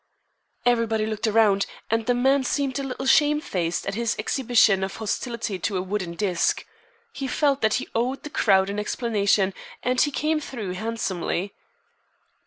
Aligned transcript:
Everybody 0.65 1.05
looked 1.05 1.27
around, 1.27 1.67
and 1.91 2.07
the 2.07 2.15
man 2.15 2.43
seemed 2.43 2.79
a 2.79 2.83
little 2.83 3.05
shamefaced 3.05 3.85
at 3.85 3.93
his 3.93 4.15
exhibition 4.17 4.83
of 4.83 4.95
hostility 4.95 5.59
to 5.59 5.77
a 5.77 5.81
wooden 5.83 6.15
disk. 6.15 6.65
He 7.13 7.27
felt 7.27 7.61
that 7.61 7.75
he 7.75 7.87
owed 7.93 8.23
the 8.23 8.31
crowd 8.31 8.71
an 8.71 8.79
explanation 8.79 9.53
and 9.83 10.01
he 10.01 10.09
came 10.09 10.39
through 10.39 10.71
handsomely. 10.73 11.53